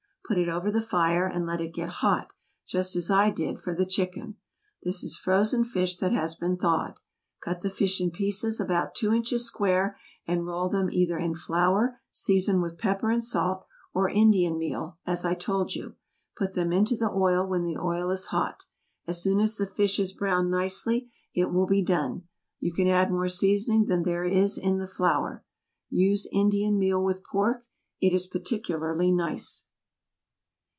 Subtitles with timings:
[0.33, 2.29] Put it over the fire and let it get hot,
[2.65, 4.37] just as I did for the chicken.
[4.81, 6.97] This is frozen fish that has been thawed.
[7.43, 11.99] Cut the fish in pieces about two inches square and roll them either in flour
[12.11, 15.95] seasoned with pepper and salt, or Indian meal, as I told you;
[16.37, 18.63] put them into the oil when the oil is hot.
[19.05, 22.23] As soon as the fish is browned nicely it will be done.
[22.61, 25.43] You can add more seasoning than there is in the flour.
[25.89, 27.65] Use Indian meal with pork;
[27.99, 29.65] it is particularly nice.